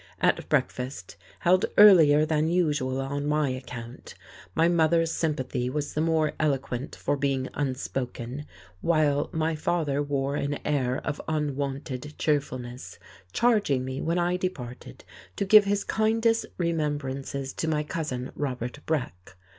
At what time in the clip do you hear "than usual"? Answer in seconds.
2.25-2.99